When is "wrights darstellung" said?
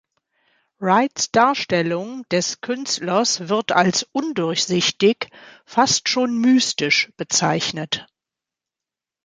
0.79-2.27